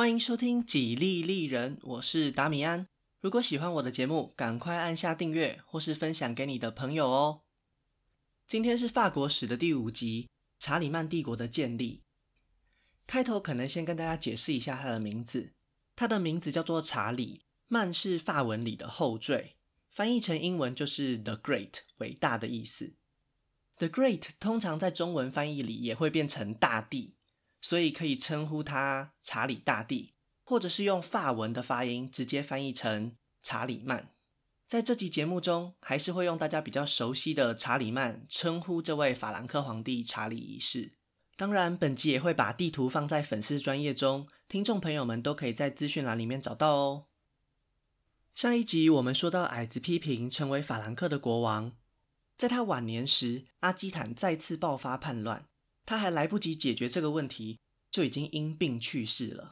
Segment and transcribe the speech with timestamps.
[0.00, 2.86] 欢迎收听《几利利人》，我是达米安。
[3.20, 7.42] 如果喜欢我的节目，赶快按下订阅或是分享给你的朋友哦。
[8.46, 12.00] 今天是法国史的第五集——查理曼帝国的建立。
[13.06, 15.52] 开头可能先跟大家解释一下他的名字，
[15.94, 19.56] 他的名字叫做查理，曼是法文里的后缀，
[19.90, 22.94] 翻译成英文就是 “the great”，伟大的意思。
[23.76, 27.16] The Great 通常在中文翻译里也会变成大帝，
[27.60, 30.14] 所以可以称呼他查理大帝，
[30.44, 34.10] 或者是用法文的发音直接翻译成查理曼。
[34.66, 40.92] 在这集节目中，还是会用大家比较熟悉的查理曼称呼这位法兰克皇帝查理一世。
[41.36, 47.06] 当然，本集也会把地图放在粉丝专页中，听众朋友们都可以在资讯栏里面找到哦。
[48.34, 51.72] 上一集我们说到矮子批评成为法兰克的国王。
[52.38, 55.46] 在他晚年时，阿基坦再次爆发叛乱，
[55.90, 57.58] 他还来不及解决这个问题，
[57.90, 59.50] 就已经因病去世了。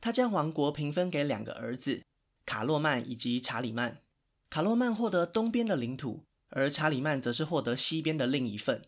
[0.00, 2.00] 他将王国平分给两个儿子，
[2.46, 4.00] 卡洛曼以及查理曼。
[4.48, 8.80] 卡洛曼获得东边的领土，而查理曼则是获得西边的另一份。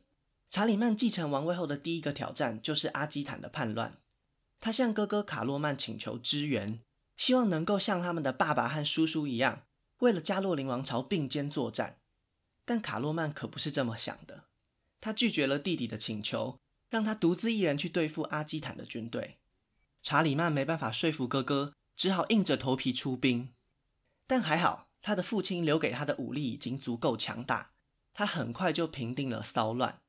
[0.48, 3.98] 查理曼继承王位后的第一个挑战就是阿基坦的叛乱。
[4.58, 6.78] 他向哥哥卡洛曼请求支援，
[7.18, 9.64] 希望能够像他们的爸爸和叔叔一样，
[9.98, 11.98] 为了加洛林王朝并肩作战。
[12.64, 14.44] 但卡洛曼可不是这么想的，
[14.98, 16.56] 他拒绝了弟弟的请求，
[16.88, 19.38] 让他独自一人去对付阿基坦的军队。
[20.02, 23.52] 查理曼没办法说服哥哥，只好硬着头皮出兵。
[24.26, 27.72] 但还好，他的父亲留给他的武力已经足够强大，
[28.14, 30.00] 他很快就平定了骚乱。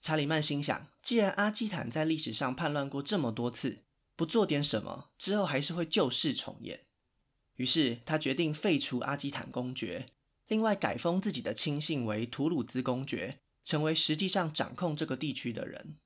[0.00, 3.84] 查理曼心想，既然阿基坦在历史上叛乱过这么多次，
[4.16, 6.86] 不做点什么，之后还是会旧事重演。
[7.56, 10.06] 于是他决定废除阿基坦公爵。
[10.48, 15.96] 另外，改封自己的亲信为图鲁兹公爵，成为实际上掌控这个地区的人。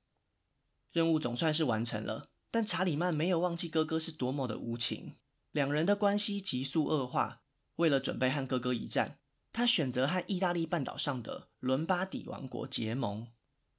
[0.95, 5.15] 任务总算是完成了，但查理曼没有忘记哥哥是多么的无情，
[5.51, 7.41] 两人的关系急速恶化。
[7.75, 9.17] 为了准备和哥哥一战，
[9.51, 13.27] 他选择和意大利半岛上的伦巴底王国结盟，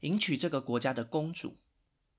[0.01, 1.57] 迎娶这个国家的公主。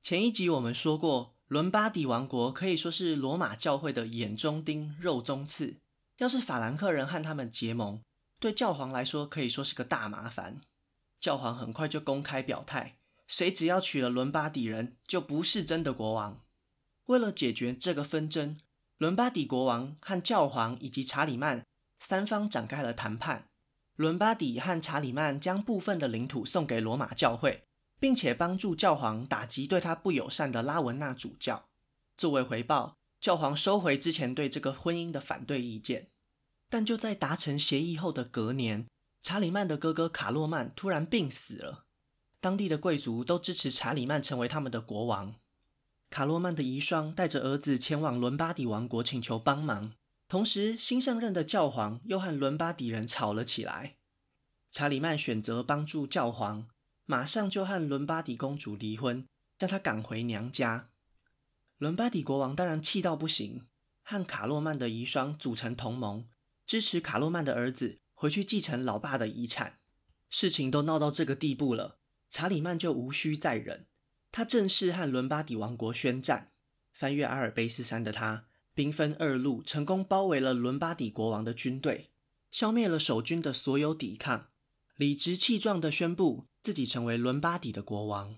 [0.01, 5.75] 前一集我们说过，伦巴底王国可以说是罗马教会的眼中钉、肉中刺。
[6.17, 8.01] 要是法兰克人和他们结盟，
[8.39, 10.61] 对教皇来说可以说是个大麻烦。
[11.19, 16.43] 教皇很快就公开表态，谁只要娶了伦巴底人，就不是真的国王。
[17.05, 18.57] 为了解决这个纷争，
[18.97, 21.65] 伦巴底国王和教皇以及查理曼
[21.99, 23.49] 三方展开了谈判。
[23.95, 27.63] 伦巴底和查理曼将部分的领土送给罗马教会，
[27.99, 31.67] 并且帮助教皇打击对他不友善的拉文纳主教。
[32.15, 36.09] 作为回报，教皇收回之前对这个婚姻的反对意见。
[36.69, 38.85] 但就在达成协议后的隔年，
[39.23, 41.86] 查理曼的哥哥卡洛曼突然病死了。
[42.39, 45.35] 当地的贵族都支持查理曼成为他们的国王。
[46.09, 49.93] 卡洛曼的遗孀带着儿子前往伦巴底王国请求帮忙，
[50.27, 53.97] 同时新上任的教皇又和伦巴底人吵了起来。
[54.71, 56.67] 查理曼选择帮助教皇，
[57.05, 59.27] 马上就和伦巴底公主离婚，
[59.57, 60.89] 将她赶回娘家。
[61.77, 63.67] 伦巴底国王当然气到不行，
[64.03, 66.27] 和卡洛曼的遗孀组成同盟。
[66.65, 69.79] 支持卡洛曼的儿子回去继承老爸的遗产，
[70.29, 71.97] 事情都闹到这个地步了，
[72.29, 73.85] 查理曼就无需再忍，
[74.31, 76.51] 他正式和伦巴底王国宣战。
[76.91, 82.09] 翻越阿尔卑斯山的他，兵分二路，成功包围了伦巴底国王的军队，
[82.51, 84.47] 消灭了守军的所有抵抗，
[84.95, 88.37] 理直气壮地宣布自己成为伦巴底的国王。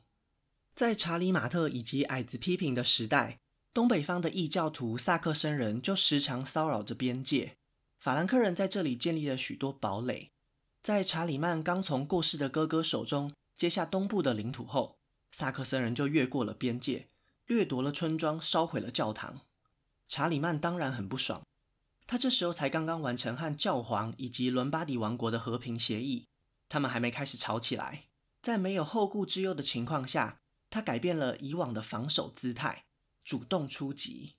[0.76, 3.40] 在查理马特以及矮子批评的时代，
[3.74, 7.58] 东北方的异教徒萨克森人就时常骚扰着边界。
[7.98, 10.32] 法兰克人在这里建立了许多堡垒。
[10.82, 15.00] 在查理曼刚从过世的哥哥手中接下东部的领土后，
[15.34, 17.10] 萨克森人就越过了边界，
[17.46, 19.42] 掠夺了村庄，烧毁了教堂。
[20.08, 21.46] 查理曼当然很不爽，
[22.08, 26.30] 他这时候才刚刚完成和教皇以及伦巴第王国的和平协议，
[26.70, 28.06] 他们还没开始吵起来。
[28.42, 32.86] 在没有后顾之忧的情况下，他改变了以往的防守姿态，
[33.26, 34.36] 主动出击。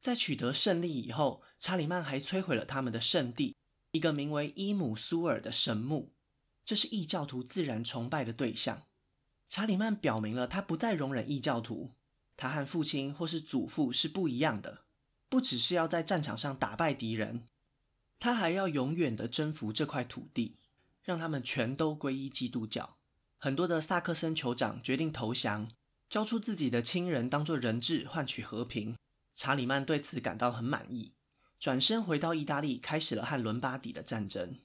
[0.00, 3.54] 在取得胜利以后，查理曼还摧毁了他们的圣地，
[3.90, 6.14] 一个名为伊姆苏尔的神墓，
[6.64, 8.82] 这是异教徒自然崇拜的对象。
[9.48, 11.92] 查理曼表明了他不再容忍异教徒，
[12.36, 14.84] 他和父亲或是祖父是不一样的，
[15.28, 17.48] 不只是要在战场上打败敌人，
[18.18, 20.56] 他还要永远的征服这块土地，
[21.02, 22.96] 让他们全都皈依基督教。
[23.36, 25.68] 很多的萨克森酋长决定投降，
[26.08, 28.96] 交出自己的亲人当做人质，换取和平。
[29.34, 31.12] 查理曼对此感到很满意，
[31.58, 34.56] 转身回到意大利，开始了和伦巴底的战争。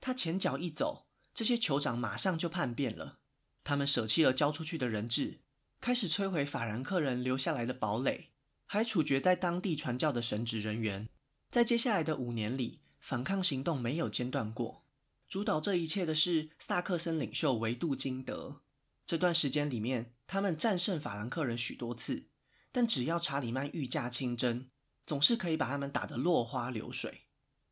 [0.00, 1.05] 他前脚一走，
[1.36, 3.18] 这些酋长马上就叛变了。
[3.62, 5.40] 他们舍弃了交出去的人质，
[5.82, 8.30] 开始摧毁法兰克人留下来的堡垒。
[8.64, 11.08] 还处决在当地传教的神职人员。
[11.50, 14.82] 在接下来的五年里，反抗行动没有间断过。
[15.28, 18.62] 主导这一切的是萨克森领袖维杜金德。
[19.06, 22.24] 这段时间里面，他们战胜法兰克人许多次，
[22.72, 24.68] 但只要查理曼御驾亲征，
[25.04, 27.26] 总是可以把他们打得落花流水。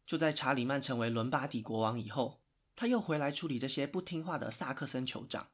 [0.06, 2.44] 就在查理曼成为伦巴第国王以后，
[2.76, 5.49] 他又回来处理这些不听话的萨克森酋长。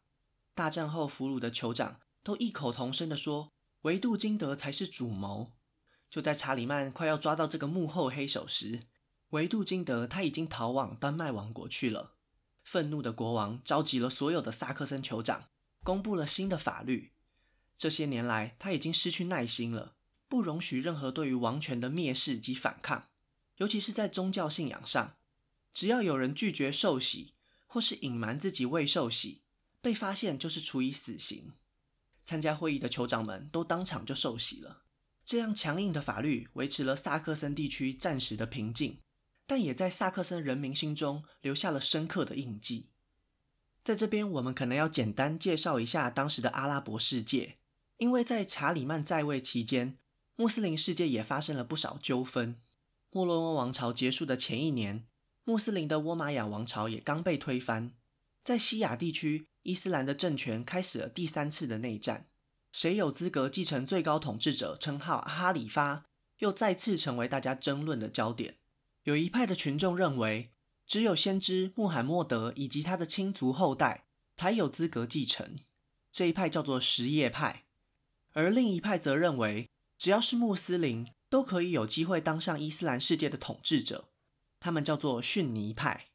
[0.55, 3.53] 大战后俘虏的酋长都异口同声地说，
[3.83, 5.53] 维杜金德才是主谋。
[6.11, 8.87] 就在查理曼快要抓到这个幕后黑手时，
[9.31, 12.15] 维杜金德他已经逃往丹麦王国去了。
[12.65, 15.51] 愤怒的国王召集了所有的萨克森酋长，
[15.83, 17.13] 公布了新的法律。
[17.79, 19.95] 这些年来，他已经失去耐心了，
[20.29, 23.09] 不容许任何对于王权的蔑视及反抗，
[23.57, 25.17] 尤其是在宗教信仰上。
[25.73, 27.35] 只要有人拒绝受洗，
[27.67, 29.43] 或是隐瞒自己未受洗，
[29.81, 31.53] 被发现就是处以死刑。
[32.25, 34.83] 参加会议的酋长们都当场就受洗了。
[35.25, 38.99] 这样强硬的法律维持了萨克森地区暂时的平静，
[39.47, 42.89] 但也在萨克森人民心中留下了深刻的印记。
[43.83, 47.59] 在这边，我们可能要简单介绍一下当时的阿拉伯世界，
[47.97, 49.99] 因为在查理曼在位期间，
[50.37, 52.61] 穆斯林世界也发生了不少纠纷。
[53.11, 55.07] 莫洛欧王朝结束的前一年，
[55.45, 57.93] 穆斯林的倭玛亚王朝也刚被推翻。
[58.45, 62.29] 在西亚地区，伊斯兰的政权开始了第三次的内战。
[62.73, 66.05] 谁有资格继承最高统治者称号哈里发，
[66.39, 68.57] 又再次成为大家争论的焦点。
[69.05, 70.51] 有一派的群众认为，
[70.87, 74.05] 只有先知穆罕默德以及他的亲族后代
[74.37, 75.59] 才有资格继承，
[76.13, 77.65] 这一派叫做什叶派。
[78.33, 84.10] 而另一派则认为，只要是穆斯林都可以有机会当上伊斯兰世界的统治者，
[84.61, 86.07] 他们叫做逊尼派。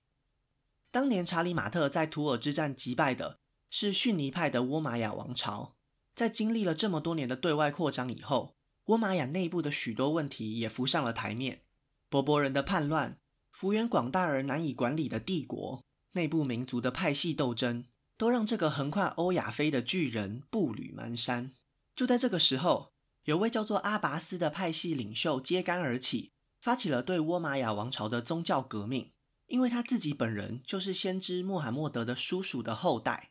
[0.92, 3.40] 当年查理马特在图尔之战击败的
[3.70, 5.76] 是逊尼派的倭玛亚王朝。
[6.14, 8.56] 在经历了这么多年的对外扩张以后，
[8.86, 11.64] 倭玛亚内部的许多问题也浮上了台面。
[12.08, 13.20] 柏柏人的叛乱、
[13.52, 15.84] 幅员广大而难以管理的帝国、
[16.14, 17.84] 内部民族的派系斗争，
[18.16, 21.52] 都让这个横跨欧亚非的巨人步履蹒跚。
[21.94, 22.94] 就在这个时候，
[23.26, 26.32] 有位叫做阿拔斯的派系领袖揭竿而起，
[26.66, 29.12] 发起了对倭玛亚王朝的宗教革命，
[29.46, 33.30] 因为他自己本人就是先知穆罕默德的叔叔的后代。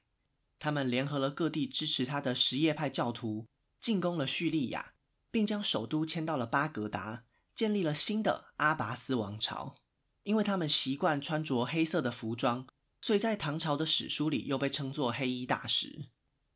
[0.61, 3.45] 他们联合了各地支持他的什叶派教徒，
[3.81, 4.93] 进攻了叙利亚，
[5.33, 7.25] 并将首都迁到了巴格达，
[7.57, 9.75] 建立了新的阿拔斯王朝。
[10.23, 12.69] 因为他们习惯穿着黑色的服装，
[13.01, 16.05] 所以在唐朝的史书里又被称作黑衣大食。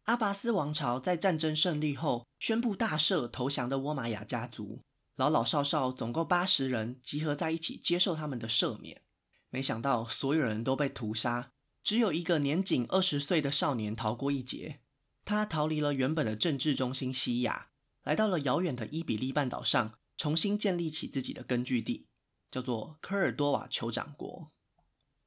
[0.05, 4.79] 阿拔斯王朝在战争胜利后，宣布大赦投降的倭玛亚家族，
[5.19, 9.03] 老老少少总共八十人集合在一起接受他们的赦免。
[9.51, 11.51] 没想到所有人都被屠杀。
[11.83, 14.79] 只有一个年仅二十岁的少年逃过一劫，
[15.25, 17.71] 他逃离了原本的政治中心西亚，
[18.05, 22.07] 来到了遥远的伊比利半岛上，重新建立起自己的根据地，
[22.51, 24.53] 叫做科尔多瓦酋长国。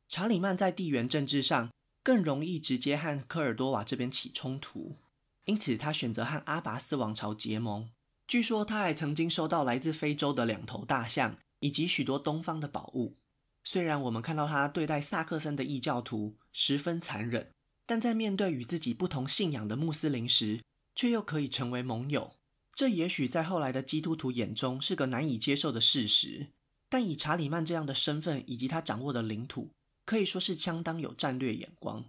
[0.08, 1.70] 查理曼在地缘政治上
[2.02, 4.96] 更容易直接和科尔多瓦这边起冲突，
[5.44, 7.90] 因此他选择和阿拔斯王朝结盟。
[8.32, 13.18] 据说他还曾经收到来自非洲的两头大象，以及许多东方的宝物。
[13.66, 17.52] 虽然我们看到他对待萨克森的异教徒十分残忍，
[17.86, 20.62] 但在面对与自己不同信仰的穆斯林时，
[20.96, 22.38] 却又可以成为盟友。
[22.74, 26.52] 这也许在后来的基督徒眼中是个难以接受的事实，
[26.88, 29.74] 但以查理曼这样的身份以及他掌握的领土，
[30.06, 32.06] 可以说是相当有战略眼光。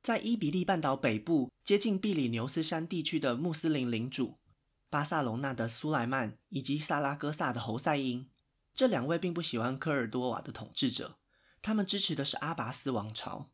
[0.00, 4.38] 在伊比利半岛北部接近比里牛斯山地区的穆斯林领主
[4.94, 8.30] 巴萨隆纳的苏莱曼以及萨拉戈萨的侯赛因。
[8.76, 11.18] 这两位并不喜欢科尔多瓦的统治者，
[11.60, 13.50] 他们支持的是阿拔斯王朝。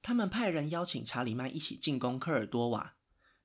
[0.00, 2.94] 他们派人邀请查理曼一起进攻科尔多瓦。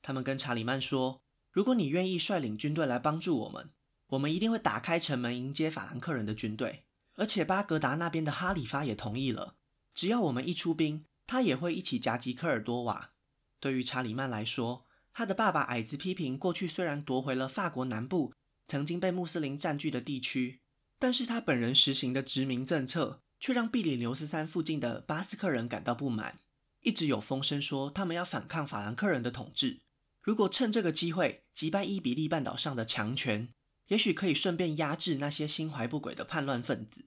[0.04, 3.72] 他们跟查理曼说：“如果你愿意率领军队来帮助我们，
[4.10, 6.86] 我们一定会打开城门迎接法兰克人的军队。
[7.16, 9.56] 而且巴格达那边的哈里发也同意了，
[9.96, 13.14] 只要我们一出兵，他也会一起夹击科尔多瓦。”
[13.60, 18.34] 对于查理曼来说，他的爸爸矮子批评过去虽然夺回了法国南部
[18.68, 20.60] 曾经被穆斯林占据的地区。
[20.98, 26.38] 但是他本人实行的殖民政策，却让比里牛斯山附近的巴斯克人感到不满。
[26.82, 29.80] 一直有风声说他们要反抗法兰克人的统治。
[30.22, 33.50] 如果趁这个机会击败伊比利半岛上的强权，
[33.88, 37.06] 也许可以顺便压制那些心怀不轨的叛乱分子。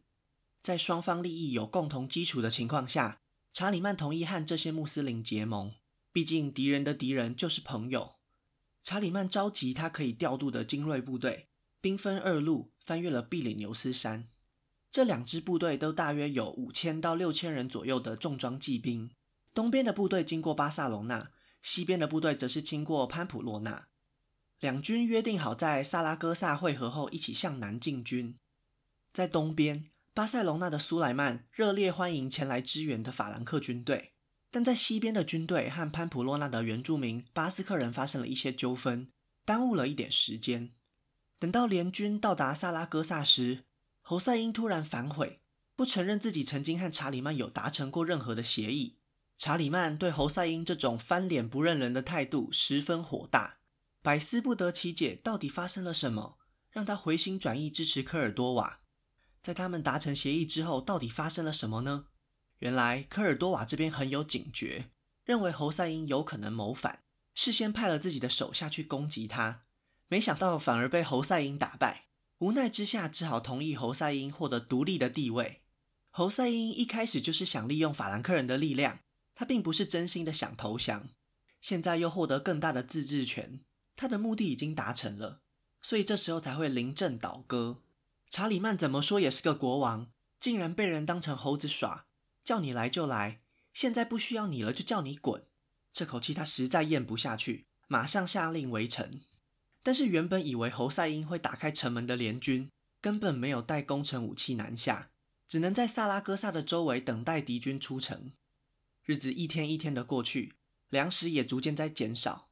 [0.60, 3.20] 在双方利益有共同基础的情况下，
[3.52, 5.72] 查理曼同意和这些穆斯林结盟。
[6.14, 8.14] 毕竟敌人的敌人就是朋友。
[8.82, 11.50] 查理曼召集他可以调度的精锐部队，
[11.82, 12.70] 兵分二路。
[12.84, 14.28] 翻越了比里牛斯山，
[14.90, 19.10] 这两支部队都大约有五千到六千人左右的重装骑兵。
[19.54, 21.30] 东边的部队经过巴萨隆纳，
[21.62, 23.88] 西边的部队则是经过潘普洛纳。
[24.60, 28.36] 两军约定好在萨拉戈萨会合后一起向南进军。
[29.14, 34.13] 在东边，巴塞隆纳的苏莱曼热烈欢迎前来支援的法兰克军队，
[34.54, 39.10] 但在西边的军队和潘普洛纳的原住民巴斯克人发生了一些纠纷，
[39.44, 40.70] 耽误了一点时间。
[41.40, 43.64] 等到联军到达萨拉戈萨时，
[44.00, 45.40] 侯赛因突然反悔，
[45.74, 48.98] 不承认自己曾经和查理曼有达成过任何的协议。
[49.36, 53.56] 查理曼对侯赛因这种翻脸不认人的态度十分火大，
[54.02, 56.38] 百思不得其解，到底发生了什么，
[56.70, 58.82] 让他回心转意支持科尔多瓦。
[59.42, 62.04] 在他们达成协议之后，到底发生了什么呢？
[62.58, 64.90] 原来科尔多瓦这边很有警觉，
[65.24, 67.02] 认为侯赛因有可能谋反，
[67.34, 69.62] 事先派了自己的手下去攻击他，
[70.08, 72.06] 没想到反而被侯赛因打败，
[72.38, 75.62] 无奈之下只好同意侯赛因获得独立的地位。
[76.10, 79.00] 侯赛因一开始就是想利用法兰克人的力量。
[79.36, 81.08] 他并不是真心的想投降，
[81.60, 83.58] 现在又获得更大的自治权，
[83.96, 85.40] 他的目的已经达成了，
[85.82, 87.82] 所以这时候才会临阵倒戈。
[88.30, 90.06] 查理曼怎么说也是个国王，
[90.38, 92.03] 竟然被人当成猴子耍，
[92.44, 93.40] 叫你来就来，
[93.72, 95.46] 现在不需要你了，就叫你滚。
[95.92, 99.20] 这口气他实在咽不下去，马上下令围城。
[99.82, 102.70] 但是原本以为侯赛因会打开城门的联军，
[103.00, 105.10] 根本没有带攻城武器南下，
[105.48, 108.32] 只能在萨拉戈萨的周围等待敌军出城。
[109.04, 110.54] 日子一天一天的过去，
[110.88, 112.48] 粮食也逐渐在减少。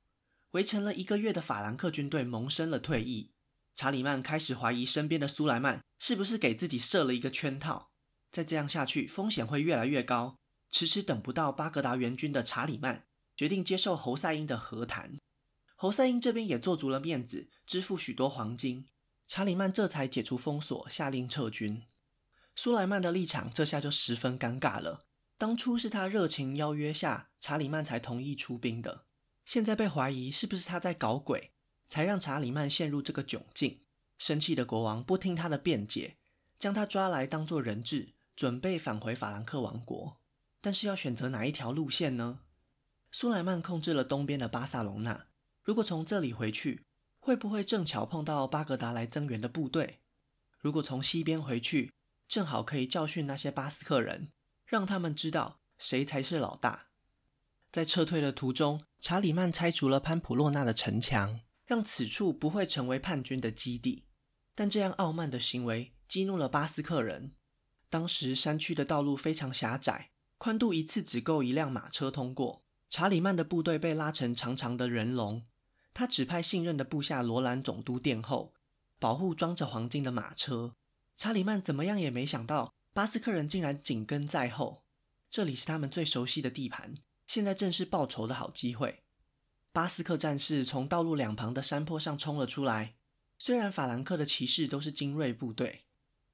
[0.51, 3.31] 围城了一个月的法兰克军队萌生了退意。
[3.75, 7.92] 查理曼开始怀疑身边的苏莱曼是不是给自己设了一个圈套。
[8.33, 10.39] 再这样下去，风险会越来越高。
[10.71, 13.05] 迟迟等不到巴格达援军的查理曼，
[13.37, 15.19] 决定接受侯赛因的和谈。
[15.77, 18.87] 侯赛因这边也做足了面子，支付许多黄金。
[19.29, 21.83] 查理曼这才解除封锁，下令撤军。
[22.57, 25.05] 苏莱曼的立场这下就十分尴尬了。
[25.37, 29.05] 当初是他热情邀约下，查理曼才同意出兵的。
[29.45, 31.53] 现在被怀疑是不是他在搞鬼，
[31.87, 33.81] 才让查理曼陷入这个窘境。
[34.19, 36.17] 生气的国王不听他的辩解，
[36.59, 40.21] 将他抓来当作人质，准备返回法兰克王国。
[40.61, 42.41] 但是要选择哪一条路线呢？
[43.13, 45.29] 苏莱曼控制了东边的巴萨隆纳，
[45.63, 46.85] 如果从这里回去，
[47.21, 50.01] 会不会正巧碰到巴格达来增援的部队？
[50.59, 51.93] 如果从西边回去，
[52.27, 54.33] 正好可以教训那些巴斯克人。
[54.67, 56.89] 让他们知道谁才是老大。
[57.71, 64.07] 在撤退的途中，查理曼拆除了潘普洛纳的城墙，让此处不会成为叛军的基地。
[64.57, 67.37] 但这样傲慢的行为激怒了巴斯克人。
[67.93, 70.09] 当时山区的道路非常狭窄，
[70.39, 72.63] 宽度一次只够一辆马车通过。
[72.89, 75.43] 查理曼的部队被拉成长长的人龙，
[75.93, 78.55] 他指派信任的部下罗兰总督殿后，
[78.99, 80.75] 保护装着黄金的马车。
[81.19, 82.73] 查理曼怎么样也没想到。
[82.95, 84.85] 巴斯克人竟然紧跟在后，
[85.31, 86.95] 这里是他们最熟悉的地盘，
[87.27, 89.03] 现在正是报仇的好机会。
[89.71, 92.95] 巴斯克战士从道路两旁的山坡上冲了出来。
[93.39, 95.85] 虽然法兰克的骑士都是精锐部队，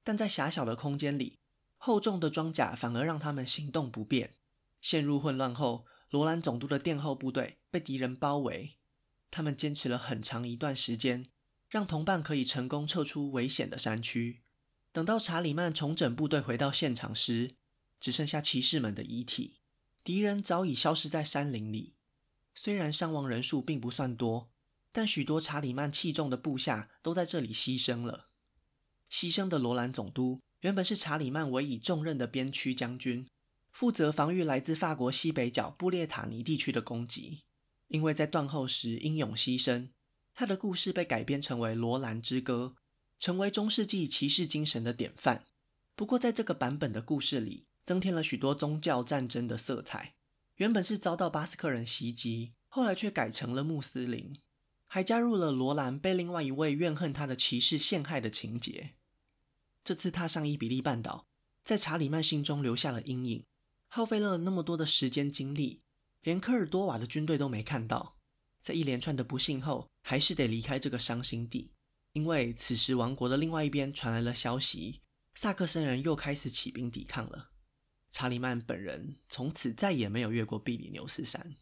[0.05, 1.37] 但在狭小的空间里，
[1.81, 4.35] 厚重的装甲反而让他们行动不便。
[4.81, 8.77] 陷入混乱后，罗兰总督的殿后部队被敌人包围，
[9.31, 11.29] 他们坚持了很长一段时间，
[11.69, 14.43] 让同伴可以成功撤出危险的山区。
[14.91, 17.55] 等到查理曼重整部队回到现场时，
[17.99, 19.59] 只剩下骑士们的遗体，
[20.03, 21.95] 敌人早已消失在山林里。
[22.53, 24.49] 虽然伤亡人数并不算多，
[24.91, 28.29] 但许多查理曼器重的部下都在这里牺牲了。
[29.09, 33.27] 牺牲的罗兰总督原本是查理曼委以重任的边区将军，
[33.71, 37.39] 负责防御来自法国西北角布列塔尼地区的攻击。
[37.87, 39.89] 因为在断后时英勇牺牲，
[40.33, 42.73] 他的故事被改编成为《罗兰之歌》。
[43.19, 45.43] 成为中世纪骑士精神的典范。
[45.93, 50.13] 不过，在这个版本的故事里，增添了许多宗教战争的色彩。
[50.55, 54.37] 原本是遭到巴斯克人袭击，后来却改成了穆斯林，
[54.87, 58.91] 还加入了罗兰被另外一位怨恨他的骑士陷害的情节。
[59.89, 61.25] 这次踏上伊比利半岛，
[61.63, 63.43] 在查理曼心中留下了阴影，
[63.87, 65.81] 耗费了那么多的时间精力，
[66.21, 68.15] 连科尔多瓦的军队都没看到。
[68.61, 71.71] 在一连串的不幸后，还是得离开这个伤心地。
[72.13, 75.01] 因为此时王国的另外一边传来了消息，
[75.33, 77.49] 萨克森人又开始起兵抵抗了。
[78.11, 81.55] 查理曼本人从此再也没有越过比利牛斯山。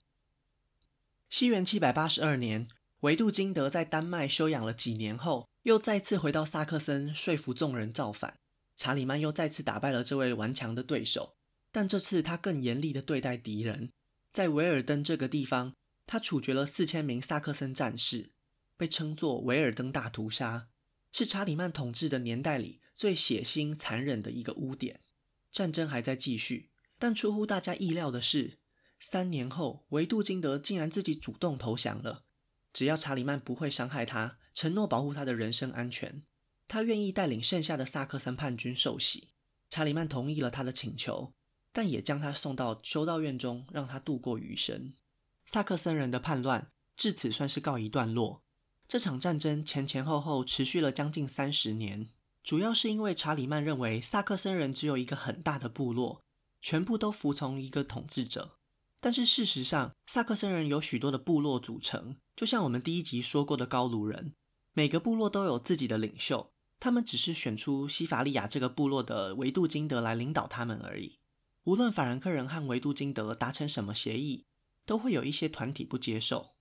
[1.29, 2.67] 西元七百八十二年，
[2.99, 8.39] 维杜金德在丹麦休养了几年后，又再次回到萨克森，说服众人造反。
[8.77, 11.35] 查理曼又再次打败了这位顽强的对手，
[11.73, 13.91] 但这次他更严厉地对待敌人。
[14.31, 15.73] 在维尔登这个地方，
[16.05, 18.31] 他处决了四千名萨克森战士。
[18.77, 20.67] 被称作维尔登大屠杀，
[21.11, 25.01] 是查理曼统治的年代里最血腥残忍的一个污点。
[25.51, 28.59] 战争还在继续，但出乎大家意料的是，
[29.01, 32.23] 三年后维杜金德竟然自己主动投降了。
[32.71, 36.23] 只要查理曼不会伤害他，承诺保护他的人身安全，
[36.67, 39.27] 他愿意带领剩下的萨克森叛军受洗。
[39.69, 41.31] 查理曼同意了他的请求，
[41.71, 44.95] 但也将他送到修道院中，让他度过余生。
[45.45, 48.41] 萨克森人的叛乱至此算是告一段落。
[48.87, 52.09] 这场战争前前后后持续了将近三十年，
[52.43, 56.23] 主要是因为查理曼认为萨克森人只有一个很大的部落，
[56.63, 58.57] 全部都服从一个统治者。
[58.99, 64.33] 但是事实上，萨克森人有许多的部落组成，就像我们第一集说过的高卢人，
[64.77, 71.17] 每个部落都有自己的领袖，他们只是选出西法利亚这个部落的维杜金德来领导他们而已。
[71.63, 74.45] 无论法兰克人和维杜金德达成什么协议，
[74.85, 76.51] 都会有一些团体不接受。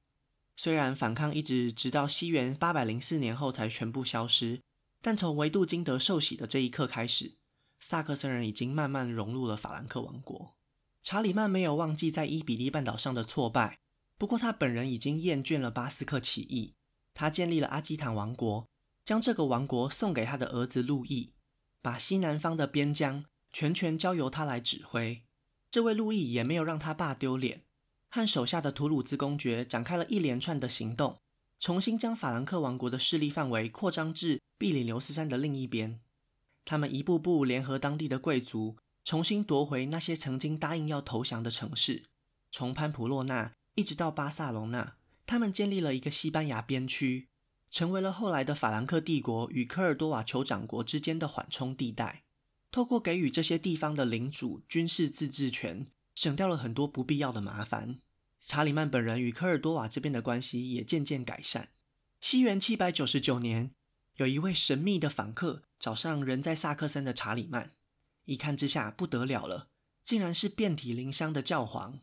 [0.56, 4.62] 虽然反抗一直直到西元八百零四年后才全部消失，
[5.02, 7.36] 但从维杜金德受洗的这一刻开始，
[7.80, 10.56] 萨克森人已经慢慢融入了法兰克王国。
[11.02, 13.76] 查理曼没有忘记在伊比利半岛上的挫败，
[14.16, 16.72] 不过他本人已经厌倦了巴斯克起义。
[17.16, 18.68] 他建立了阿基坦王国，
[19.02, 21.32] 将这个王国送给他的儿子路易，
[21.80, 25.22] 把西南方的边疆全权交由他来指挥。
[25.70, 27.62] 这位路易也没有让他爸丢脸。
[28.10, 31.16] 和手下的图鲁兹公爵展开了一连串的行动，
[31.58, 35.98] 重新将法兰克王国的势力范围扩张至比利牛斯山的另一边。
[36.66, 42.04] 他们一步步联合当地的贵族，重新夺回那些曾经答应要投降的城市。
[42.52, 44.95] 从潘普洛纳一直到巴萨隆纳，
[45.26, 47.28] 他们建立了一个西班牙边区，
[47.70, 52.22] 成为了后来的法兰克帝国与科尔多瓦酋长国之间的缓冲地带。
[52.70, 58.00] 透过给予这些地方的领主军事自治权，省掉了很多不必要的麻烦。
[58.38, 61.70] 查理曼本人与科尔多瓦这边的关系也渐渐改善。
[62.20, 63.70] 西元七百九十九年，
[64.16, 67.72] 有一位神秘的访客找上人在萨克森的查理曼，
[68.26, 69.68] 一看之下不得了了，
[70.04, 72.00] 竟然是遍体鳞伤的教皇。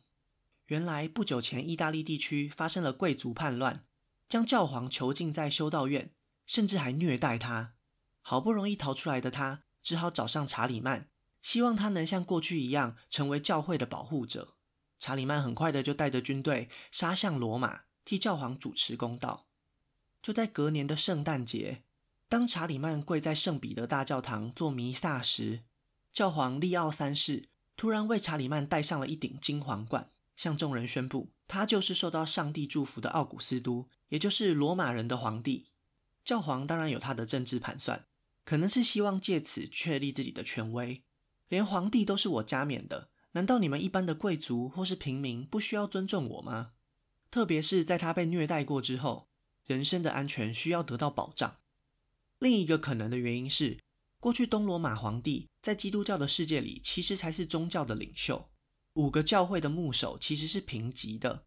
[0.74, 3.86] 原来不久前，意大利地区发生了贵族叛乱，
[4.28, 6.10] 将教皇囚禁在修道院，
[6.48, 7.76] 甚至还虐待他。
[8.24, 11.10] 好不容易逃出来的他，只好找上查理曼，
[11.44, 14.56] 希望他能像过去一样，成为教会的保护者。
[14.98, 19.46] 查理曼很快的就带着军队杀向罗马，替教皇主持公道。
[20.24, 21.84] 就在隔年的圣诞节，
[22.28, 25.60] 当查理曼跪在圣彼得大教堂做弥撒时，
[26.12, 35.68] 教皇利奥三世突然为查理曼戴上了一顶金皇冠，向众人宣布他就是受到上帝祝福的奥古斯都，也就是罗马人的皇帝。
[36.26, 38.06] 教皇当然有他的政治盘算，
[38.44, 41.04] 可能是希望借此确立自己的权威，
[41.50, 43.10] 连皇帝都是我加冕的。
[43.34, 46.74] 难道你们一般的贵族或是平民不需要尊重我吗？
[47.30, 49.28] 特别是在他被虐待过之后，
[49.66, 51.58] 人身的安全需要得到保障。
[52.40, 53.80] 另一个可能的原因是，
[54.20, 58.50] 过去东罗马皇帝在基督教的世界里其实才是宗教的领袖，
[58.94, 61.46] 五个教会的牧首其实是平级的，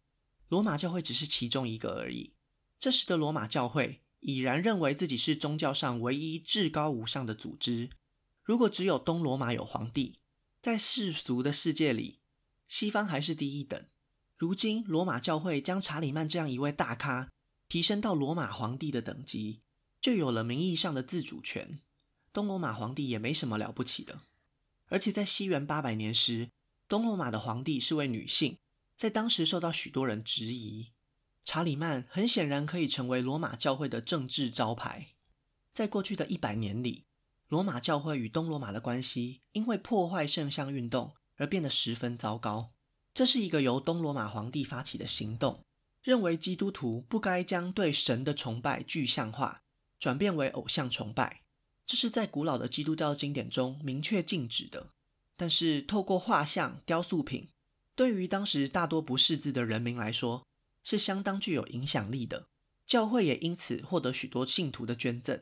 [0.49, 2.33] 罗马教会只是其中一个而已。
[2.79, 7.89] 这时的罗马教会已然认为自己是宗教上唯一至高无上的组织。
[8.43, 10.19] 如果只有东罗马有皇帝，
[10.61, 12.19] 在世俗的世界里，
[12.67, 13.85] 西方还是第一等。
[14.35, 17.29] 如今，罗马教会将查理曼这样一位大咖
[17.67, 19.61] 提升到罗马皇帝的等级，
[19.99, 21.79] 就有了名义上的自主权。
[22.31, 24.21] 东罗马皇帝也没什么了不起的。
[24.89, 26.49] 而且在西元八百年时，
[26.87, 28.57] 东罗马的皇帝是位女性，
[28.95, 30.93] 在当时受到许多人质疑。
[31.43, 35.15] 查理曼很显然可以成为罗马教会的政治招牌。
[35.73, 37.05] 在过去的一百年里，
[37.49, 42.71] 罗马教会与东罗马的关系因为破坏圣像运动而变得十分糟糕。
[43.13, 45.63] 这是一个由东罗马皇帝发起的行动，
[46.01, 49.63] 认为基督徒不该将对神的崇拜具象化，
[49.99, 51.41] 转变为偶像崇拜。
[51.85, 54.91] 这是在古老的基督教经典中明确禁止的。
[55.37, 57.47] 但是，透过画像、雕塑品，
[57.95, 60.45] 对于当时大多不识字的人民来说，
[60.83, 62.47] 是相当具有影响力的。
[62.87, 65.39] 教会也因此获得许多信徒的捐赠。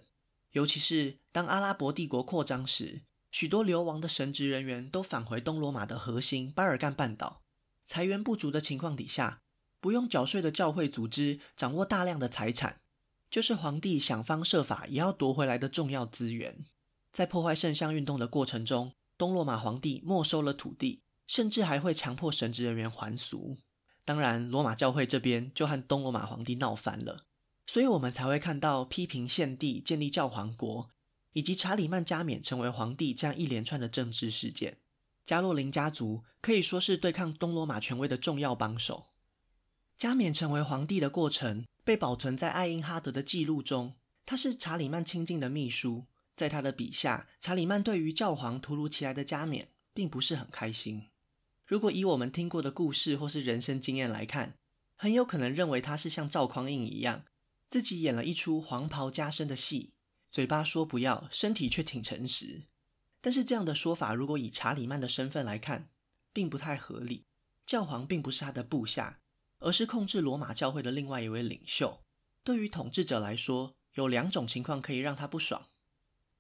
[0.51, 7.41] 尤其是当阿拉伯帝国扩张时，许多流亡的神职人员都返回东罗马的核心巴尔干半岛。
[7.85, 9.41] 财源不足的情况底下，
[9.79, 12.81] 不用缴税的教会组织掌握大量的财产，
[13.29, 16.65] 就是皇帝想方设法也要夺回来的重要资源。
[17.13, 23.57] 在破坏圣像运动的过程中，东罗马皇帝没收了土地，甚至还会强迫神职人员还俗。
[24.03, 27.25] 当然，罗马教会这边就和东罗马皇帝闹翻了。
[27.67, 30.91] 所以我们才会看到批评献帝、建立教皇国，
[31.33, 34.77] 以及查理曼加冕成为皇帝这样一连串的政治事件。
[35.25, 39.07] 加洛林家族可以说是对抗东罗马权威的重要帮手。
[39.97, 46.05] 加冕成为皇帝的过程被保存在艾因哈德的记录中，他是查理曼亲近的秘书。
[46.35, 51.09] 在他的笔下，查理曼对于教皇突如其来的加冕并不是很开心。
[51.65, 54.57] 如果以我们听过的故事或是人生经验来看，
[54.95, 57.25] 很有可能认为他是像赵匡胤一样，
[57.69, 59.93] 自己演了一出黄袍加身的戏，
[60.31, 62.63] 嘴巴说不要，身体却挺诚实。
[63.21, 65.89] 但是这样的说法，如果以查理曼的身份来看，
[66.31, 67.25] 并不太合理。
[67.65, 69.19] 教皇并不是他的部下，
[69.57, 72.03] 而是控制罗马教会的另外一位领袖。
[72.43, 75.69] 对于统治者来说，有两种情况可以让他不爽：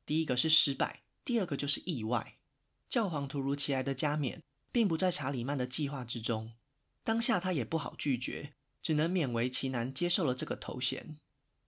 [0.05, 2.37] 第一个是失败，第二个就是意外。
[2.89, 6.53] 教皇突如其来的加冕，并不在查理曼的计划之中。
[7.03, 11.17] 当下他也不好拒绝，只能勉为其难接受了这个头衔。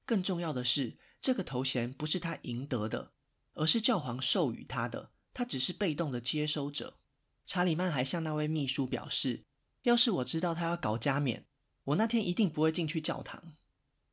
[0.06, 3.12] 更重要的是，这个头衔不是他赢得的，
[3.54, 6.98] 而是教皇授予他的，他只是被动的接收者。
[7.46, 9.44] 查理曼还向那位秘书表示，
[9.84, 11.46] 要是我知道他要搞加冕，
[11.86, 13.54] 我那天一定不会进去教堂。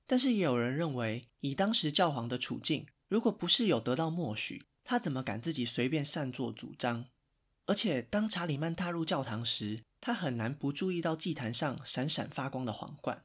[0.06, 7.06] 但是也有人认为，以当时教皇的处境，如果不是有得到默许，他怎么敢自己随便擅作主张？
[7.66, 13.24] 而且当查理曼踏入教堂时，他很难不注意到祭坛上闪闪发光的皇冠。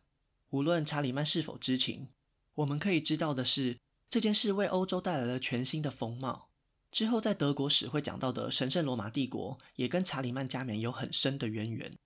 [0.52, 2.08] 无论查理曼是否知情，
[2.56, 3.78] 我们可以知道的是，
[4.10, 6.50] 这件事为欧洲带来了全新的风貌。
[6.92, 11.98] 之后在德国史会讲到的神圣罗马帝国，也跟查理曼加冕有很深的渊源。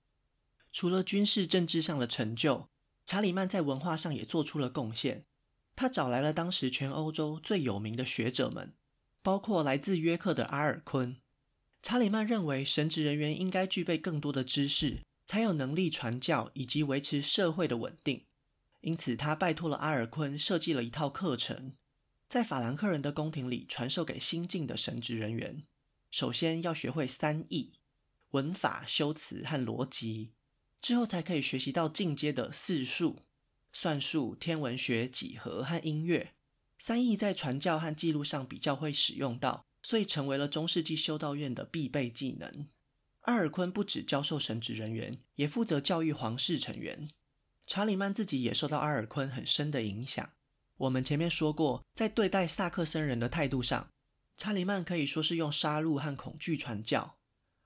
[0.72, 2.68] 除了军事政治上的成就，
[3.06, 5.24] 查理曼在文化上也做出了贡献。
[5.76, 8.74] 他找来了当时全欧洲最有名的学者们，
[9.22, 11.18] 包括来自约克的阿尔昆。
[11.82, 18.26] 查理曼认为，神职人员应该具备更多的知识，才有能力传教以及维持社会的稳定。
[18.82, 21.74] 因此，他拜托了阿尔昆设计了一套课程，
[22.30, 25.64] 在法兰克人的宫廷里传授给新进的神职人员。
[26.12, 27.74] 首先要学会三艺：
[28.32, 30.32] 文法、修辞和逻辑，
[30.82, 33.20] 之后才可以学习到进阶的四术：
[33.74, 36.32] 算术、天文学、几何和音乐。
[36.78, 39.66] 三艺在传教和记录上比较会使用到。
[39.86, 42.68] 所以成为了中世纪修道院的必备技能。
[43.24, 47.10] 阿尔昆不只教授神职人员，也负责教育皇室成员。
[47.68, 50.30] 查理曼自己也受到阿尔昆很深的影响。
[50.78, 53.90] 我们前面说过，在对待萨克森人的态度上，
[54.38, 57.18] 查理曼可以说是用杀戮和恐惧传教。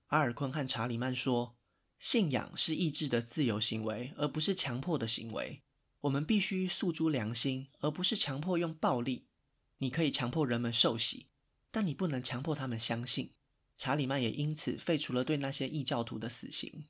[0.08, 1.56] 阿尔昆和查理曼说，
[2.00, 5.62] 信仰是意志的自由行为，而不是强迫的行为。
[6.02, 9.26] 我们必须诉诸良心，而不是强迫用暴力。
[9.80, 11.28] 你可以强迫人们受洗。
[11.70, 13.34] 但你不能强迫他们相信。
[13.78, 16.86] 查理曼也因此废除了对那些异教徒的死刑。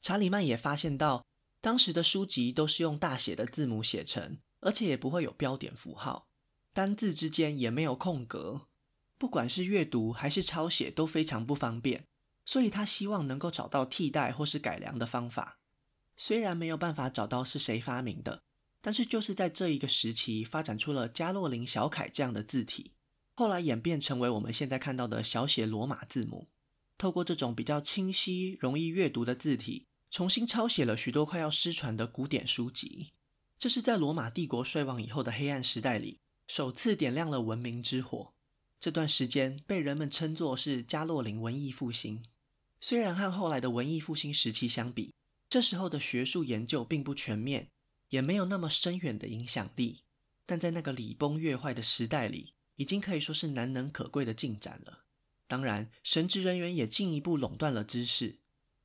[0.00, 1.26] 查理曼也发现到，
[1.60, 6.28] 当时的书籍都是用大写的字母写成，而且也不会有标点符号，
[6.72, 8.62] 单字之间也没有空格，
[9.18, 12.04] 不管是阅读还是抄写都非常不方便。
[12.46, 15.58] 所以他希望能够找到替代或是改良的方法。
[16.16, 18.42] 虽然没有办法找到是谁发明的，
[18.80, 22.92] 但是就是在这一个时期发展出了加洛林小楷这样的字体。
[23.34, 26.48] 后来演变成为我们现在看到的小写罗马字母。
[26.98, 33.08] 透过这种比较清晰、容易阅读的字体，重新抄写了许多快要失传的古典书籍。
[33.58, 38.32] 这是在罗马帝国衰亡以后的黑暗时代里，首次点亮了文明之火。
[38.80, 42.22] 这段时间被人们称作是加洛林文艺复兴。
[42.80, 45.12] 虽然和后来的文艺复兴时期相比，
[45.56, 47.70] 这时候的学术研究并不全面，
[48.10, 50.02] 也没有那么深远的影响力，
[50.44, 55.04] 但在那个礼崩乐坏的时代里，已经可以说是难能可贵的进展了。
[55.46, 58.40] 当然，神职人员也进一步垄断了知识。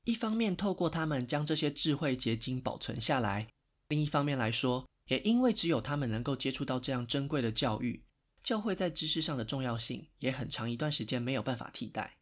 [0.05, 3.47] 一方面，透过他们将这些智慧结晶保存下来；
[3.89, 8.05] 另一方面来说，也因为只有他们能够接触到这样珍贵的教育，
[8.41, 12.20] 教会在知识上的重要性也很长一段时间没有办法替代。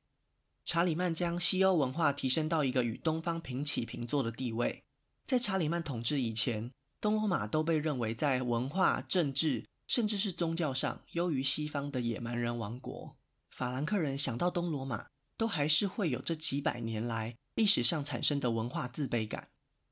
[0.71, 4.83] 查理曼将西欧文化提升到一个与东方平起平坐的地位。
[5.25, 6.69] 在查理曼统治以前，
[7.01, 13.17] 东罗马都被认为在文化、政治，甚至是宗教上优于西方的野蛮人王国，
[13.49, 19.47] 法兰克人想到东罗马，都还是会有这几百年来历史上产生的文化自卑感。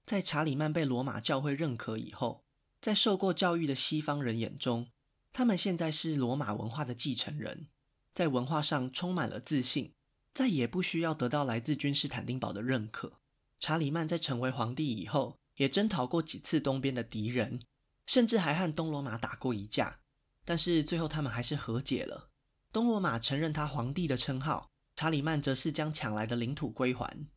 [0.06, 2.44] 在查理曼被罗马教会认可以后，
[2.80, 4.90] 在受过教育的西方人眼中，
[5.34, 7.66] 他们现在是罗马文化的继承人，
[8.14, 9.94] 在文化上充满了自信，
[10.38, 13.14] 再也不需要得到来自君士坦丁堡的认可。
[13.60, 17.60] 查理曼在成为皇帝以后，也征讨过几次东边的敌人。
[18.06, 19.98] 甚至还和东罗马打过一架，
[20.46, 22.30] 但是最后他们还是和解了。
[22.72, 27.28] 东罗马承认他皇帝的称号，查理曼则是将抢来的领土归还。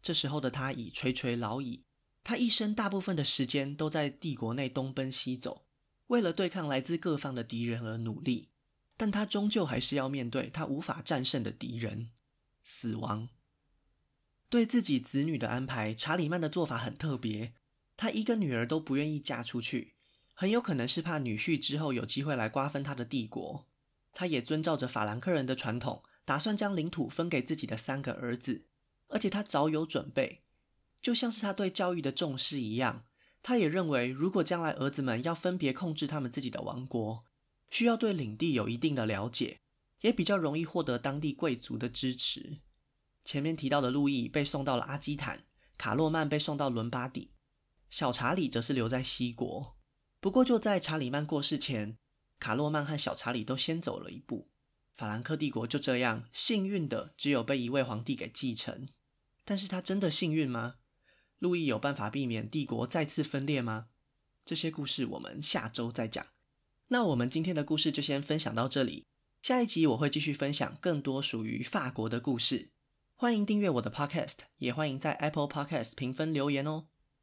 [0.00, 1.82] 这时候的他已垂垂老矣，
[2.24, 5.66] 他一生大部分的时间都在帝国内东奔西走，
[6.06, 8.48] 为了对抗来自各方的敌人而努力。
[8.96, 12.12] 但他终究还是要面对他无法战胜的敌人——
[12.68, 13.28] 死亡。
[14.48, 17.54] 对自己子女的安排，查理曼的做法很特别，
[17.96, 19.94] 他一个女儿都不愿意嫁出去。
[20.34, 23.68] 很有可能是怕女婿之后有机会来瓜分他的帝国，
[24.12, 28.66] 他也遵照着法兰克人的传统，打算将领土分给自己的三个儿子，
[29.06, 30.42] 而且他早有准备，
[31.00, 33.04] 就像是他对教育的重视一样，
[33.42, 37.24] 他也认为，如果将来儿子们要分别控制他们自己的王国，
[37.70, 39.60] 需要对领地有一定的了解，
[40.00, 42.58] 也比较容易获得当地贵族的支持。
[43.24, 45.44] 前面提到的路易被送到了阿基坦，
[45.76, 47.32] 卡洛曼被送到伦巴底，
[47.90, 49.76] 小查理则是留在西国。
[50.20, 51.98] 不过就在查理曼过世前，
[52.38, 54.50] 卡洛曼和小查理都先走了一步，
[54.94, 58.88] 法兰克帝国就这样幸运的只有被一位皇帝给继承。
[59.44, 60.76] 但是他真的幸运吗？
[61.38, 63.88] 路易有办法避免帝国再次分裂吗？
[64.44, 66.24] 这些故事我们下周再讲。
[66.88, 69.06] 那我们今天的故事就先分享到这里，
[69.46, 72.70] 下一集我会继续分享更多属于法国的故事。
[73.14, 76.88] 欢迎订阅我的 Podcast，也欢迎在 Apple Podcast 评分留言哦。